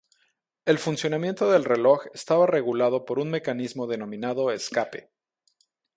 [0.65, 5.11] El funcionamiento del reloj estaba regulado por un mecanismo denominado escape.